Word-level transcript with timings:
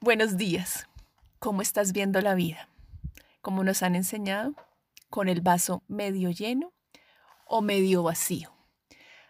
Buenos 0.00 0.36
días. 0.36 0.86
¿Cómo 1.40 1.60
estás 1.60 1.92
viendo 1.92 2.20
la 2.20 2.36
vida? 2.36 2.68
¿Cómo 3.42 3.64
nos 3.64 3.82
han 3.82 3.96
enseñado? 3.96 4.54
¿Con 5.10 5.28
el 5.28 5.40
vaso 5.40 5.82
medio 5.88 6.30
lleno 6.30 6.72
o 7.46 7.62
medio 7.62 8.04
vacío? 8.04 8.54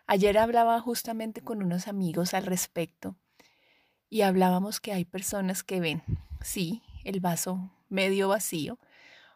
Ayer 0.07 0.37
hablaba 0.37 0.79
justamente 0.79 1.41
con 1.41 1.63
unos 1.63 1.89
amigos 1.89 2.35
al 2.35 2.45
respecto 2.45 3.17
y 4.11 4.21
hablábamos 4.21 4.79
que 4.79 4.93
hay 4.93 5.07
personas 5.07 5.65
que 5.65 5.81
ven, 5.81 6.03
sí, 6.43 6.83
el 7.03 7.21
vaso 7.21 7.73
medio 7.89 8.29
vacío, 8.29 8.79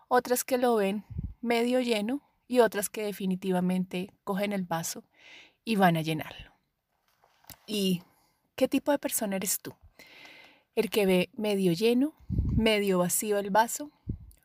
otras 0.09 0.45
que 0.45 0.59
lo 0.59 0.77
ven 0.77 1.03
medio 1.41 1.81
lleno 1.81 2.21
y 2.47 2.59
otras 2.59 2.91
que 2.91 3.05
definitivamente 3.05 4.13
cogen 4.25 4.53
el 4.53 4.65
vaso 4.65 5.03
y 5.65 5.77
van 5.77 5.97
a 5.97 6.03
llenarlo. 6.03 6.53
¿Y 7.67 8.03
qué 8.55 8.69
tipo 8.69 8.93
de 8.93 8.99
persona 8.99 9.37
eres 9.37 9.61
tú? 9.61 9.75
El 10.75 10.89
que 10.89 11.07
ve 11.07 11.31
medio 11.37 11.73
lleno, 11.73 12.15
medio 12.29 12.99
vacío 12.99 13.39
el 13.39 13.51
vaso 13.51 13.91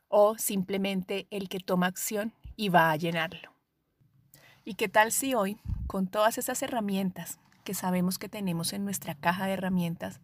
o 0.08 0.36
simplemente 0.36 1.26
el 1.30 1.48
que 1.48 1.60
toma 1.60 1.86
acción 1.86 2.32
y 2.56 2.68
va 2.68 2.90
a 2.90 2.96
llenarlo. 2.96 3.52
¿Y 4.64 4.74
qué 4.74 4.88
tal 4.88 5.12
si 5.12 5.34
hoy, 5.34 5.56
con 5.86 6.06
todas 6.06 6.36
esas 6.36 6.62
herramientas 6.62 7.38
que 7.64 7.72
sabemos 7.72 8.18
que 8.18 8.28
tenemos 8.28 8.72
en 8.72 8.84
nuestra 8.84 9.14
caja 9.14 9.46
de 9.46 9.54
herramientas, 9.54 10.20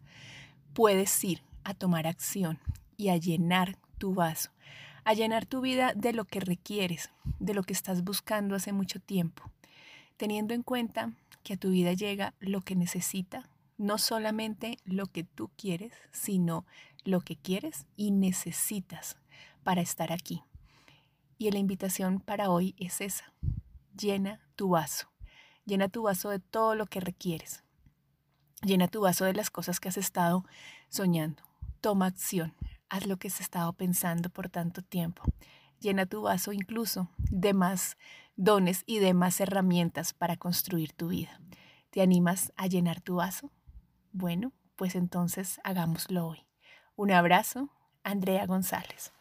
puedes 0.73 1.23
ir 1.23 1.41
a 1.63 1.73
tomar 1.73 2.05
acción 2.05 2.59
y 2.97 3.09
a 3.09 3.17
llenar 3.17 3.77
tu 3.97 4.13
vaso, 4.13 4.51
a 5.03 5.13
llenar 5.13 5.45
tu 5.45 5.61
vida 5.61 5.93
de 5.95 6.13
lo 6.13 6.25
que 6.25 6.39
requieres, 6.39 7.09
de 7.39 7.53
lo 7.53 7.63
que 7.63 7.73
estás 7.73 8.03
buscando 8.03 8.55
hace 8.55 8.73
mucho 8.73 8.99
tiempo, 8.99 9.43
teniendo 10.17 10.53
en 10.53 10.61
cuenta 10.61 11.13
que 11.43 11.53
a 11.53 11.57
tu 11.57 11.69
vida 11.69 11.93
llega 11.93 12.33
lo 12.39 12.61
que 12.61 12.75
necesita 12.75 13.49
no 13.77 13.97
solamente 13.97 14.77
lo 14.85 15.07
que 15.07 15.23
tú 15.23 15.51
quieres, 15.57 15.93
sino 16.11 16.65
lo 17.03 17.21
que 17.21 17.35
quieres 17.35 17.85
y 17.95 18.11
necesitas 18.11 19.17
para 19.63 19.81
estar 19.81 20.11
aquí. 20.11 20.43
Y 21.37 21.51
la 21.51 21.59
invitación 21.59 22.19
para 22.19 22.49
hoy 22.49 22.75
es 22.77 23.01
esa. 23.01 23.33
Llena 23.97 24.39
tu 24.55 24.69
vaso. 24.69 25.07
Llena 25.65 25.89
tu 25.89 26.03
vaso 26.03 26.29
de 26.29 26.39
todo 26.39 26.75
lo 26.75 26.85
que 26.85 26.99
requieres. 26.99 27.63
Llena 28.61 28.87
tu 28.87 29.01
vaso 29.01 29.25
de 29.25 29.33
las 29.33 29.49
cosas 29.49 29.79
que 29.79 29.89
has 29.89 29.97
estado 29.97 30.45
soñando. 30.89 31.43
Toma 31.81 32.07
acción. 32.07 32.53
Haz 32.89 33.05
lo 33.05 33.17
que 33.17 33.27
has 33.27 33.41
estado 33.41 33.73
pensando 33.73 34.29
por 34.29 34.49
tanto 34.49 34.81
tiempo. 34.81 35.23
Llena 35.79 36.05
tu 36.05 36.21
vaso 36.21 36.53
incluso 36.53 37.09
de 37.17 37.53
más 37.53 37.97
dones 38.37 38.83
y 38.85 38.99
de 38.99 39.13
más 39.13 39.39
herramientas 39.39 40.13
para 40.13 40.37
construir 40.37 40.93
tu 40.93 41.09
vida. 41.09 41.39
¿Te 41.89 42.01
animas 42.01 42.53
a 42.55 42.67
llenar 42.67 43.01
tu 43.01 43.15
vaso? 43.15 43.51
Bueno, 44.17 44.53
pues 44.77 44.95
entonces 44.95 45.59
hagámoslo 45.65 46.25
hoy. 46.27 46.45
Un 46.95 47.11
abrazo, 47.11 47.67
Andrea 48.01 48.45
González. 48.45 49.11